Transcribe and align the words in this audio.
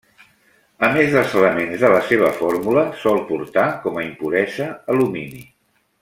A 0.87 0.87
més 0.95 1.11
dels 1.15 1.33
elements 1.41 1.83
de 1.83 1.91
la 1.97 2.01
seva 2.13 2.31
fórmula, 2.39 2.85
sol 3.05 3.21
portar 3.31 3.67
com 3.87 4.01
a 4.03 4.09
impuresa 4.09 4.71
alumini. 4.95 5.45